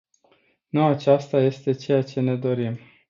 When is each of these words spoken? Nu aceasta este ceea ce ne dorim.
Nu 0.69 0.83
aceasta 0.85 1.41
este 1.41 1.71
ceea 1.73 2.03
ce 2.03 2.19
ne 2.19 2.35
dorim. 2.35 2.77